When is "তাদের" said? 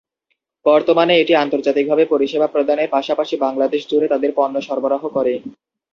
4.07-4.31